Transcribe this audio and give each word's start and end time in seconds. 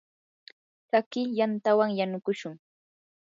tsakiy 0.87 1.27
yantawan 1.39 1.91
yanukushun. 1.99 2.53